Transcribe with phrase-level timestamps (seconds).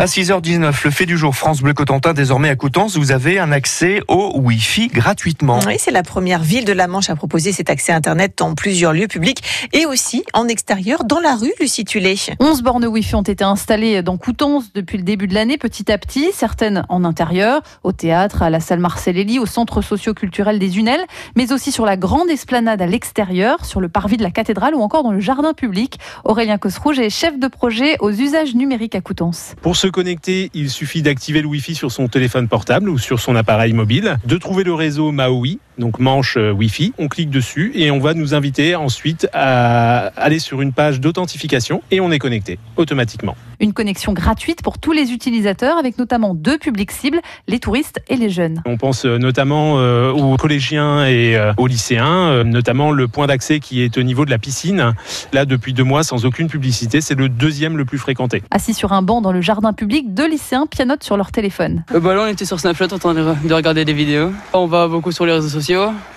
[0.00, 3.52] À 6h19, le fait du jour France Bleu Cotentin, désormais à Coutances, vous avez un
[3.52, 5.60] accès au Wi-Fi gratuitement.
[5.66, 8.94] Oui, c'est la première ville de la Manche à proposer cet accès Internet dans plusieurs
[8.94, 9.42] lieux publics
[9.74, 12.16] et aussi en extérieur, dans la rue, Lucie Tulé.
[12.40, 15.98] 11 bornes Wi-Fi ont été installées dans Coutances depuis le début de l'année, petit à
[15.98, 21.04] petit, certaines en intérieur, au théâtre, à la salle Marcel au centre socio-culturel des Unelles,
[21.36, 24.80] mais aussi sur la grande esplanade à l'extérieur, sur le parvis de la cathédrale ou
[24.80, 25.98] encore dans le jardin public.
[26.24, 29.56] Aurélien Cosrouge est chef de projet aux usages numériques à Coutances.
[29.60, 33.72] Pour connecter, il suffit d'activer le Wi-Fi sur son téléphone portable ou sur son appareil
[33.72, 36.92] mobile, de trouver le réseau Maui, donc manche euh, Wi-Fi.
[36.98, 41.82] On clique dessus et on va nous inviter ensuite à aller sur une page d'authentification
[41.90, 43.34] et on est connecté automatiquement.
[43.58, 48.16] Une connexion gratuite pour tous les utilisateurs avec notamment deux publics cibles, les touristes et
[48.16, 48.62] les jeunes.
[48.64, 53.82] On pense euh, notamment euh, aux collégiens et aux lycéens, notamment le point d'accès qui
[53.82, 54.94] est au niveau de la piscine.
[55.32, 58.42] Là, depuis deux mois, sans aucune publicité, c'est le deuxième le plus fréquenté.
[58.50, 61.84] Assis sur un banc dans le jardin public, deux lycéens pianotent sur leur téléphone.
[61.94, 64.32] Euh, bah là, on était sur Snapchat en train de regarder des vidéos.
[64.52, 65.69] On va beaucoup sur les réseaux sociaux,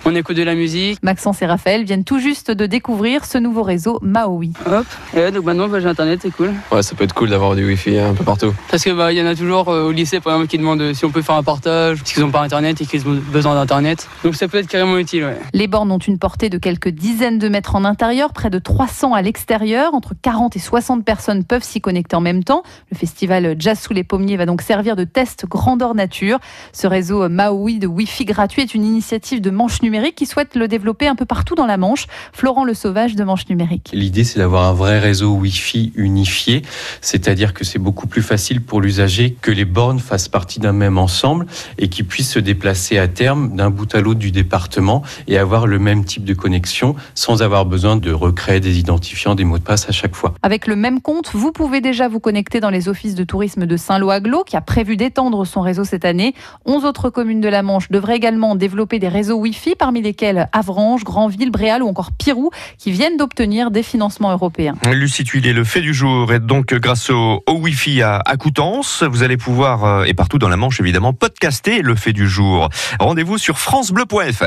[0.04, 0.98] on écoute de la musique.
[1.02, 4.52] Maxence et Raphaël viennent tout juste de découvrir ce nouveau réseau Maui.
[4.66, 6.52] Hop, et donc maintenant bah, j'ai internet, c'est cool.
[6.72, 8.52] Ouais, ça peut être cool d'avoir du wifi un peu partout.
[8.70, 10.92] Parce que bah il y en a toujours euh, au lycée par exemple qui demandent
[10.92, 13.54] si on peut faire un partage, parce qu'ils n'ont pas internet et qu'ils ont besoin
[13.54, 14.08] d'internet.
[14.24, 15.24] Donc ça peut être carrément utile.
[15.24, 15.38] Ouais.
[15.52, 19.14] Les bornes ont une portée de quelques dizaines de mètres en intérieur, près de 300
[19.14, 19.94] à l'extérieur.
[19.94, 22.62] Entre 40 et 60 personnes peuvent s'y connecter en même temps.
[22.90, 26.38] Le festival Jazz sous les pommiers va donc servir de test grandeur nature.
[26.72, 30.66] Ce réseau Maui de Wi-Fi gratuit est une initiative de Manche Numérique qui souhaite le
[30.66, 32.06] développer un peu partout dans la Manche.
[32.32, 33.90] Florent Le Sauvage de Manche Numérique.
[33.92, 36.62] L'idée, c'est d'avoir un vrai réseau Wi-Fi unifié,
[37.02, 40.96] c'est-à-dire que c'est beaucoup plus facile pour l'usager que les bornes fassent partie d'un même
[40.96, 41.46] ensemble
[41.78, 45.66] et qu'ils puissent se déplacer à terme d'un bout à l'autre du département et avoir
[45.66, 49.62] le même type de connexion sans avoir besoin de recréer des identifiants, des mots de
[49.62, 50.34] passe à chaque fois.
[50.42, 53.76] Avec le même compte, vous pouvez déjà vous connecter dans les offices de tourisme de
[53.76, 56.34] Saint-Lô-Aglo qui a prévu d'étendre son réseau cette année.
[56.64, 61.04] 11 autres communes de la Manche devraient également développer des réseaux Wi-Fi, parmi lesquels Avranches,
[61.04, 64.74] Grandville, Bréal ou encore Pirou, qui viennent d'obtenir des financements européens.
[64.92, 69.02] Lucie le fait du jour est donc grâce au, Wi-Fi à, à, Coutances.
[69.02, 72.68] Vous allez pouvoir, euh, et partout dans la Manche évidemment, podcaster le fait du jour.
[73.00, 74.44] Rendez-vous sur francebleu.fr.